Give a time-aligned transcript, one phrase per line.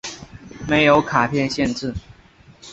[0.67, 1.93] 没有卡片限制。